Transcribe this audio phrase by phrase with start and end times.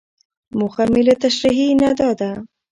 [0.57, 2.31] موخه مې له تشريحي نه دا ده.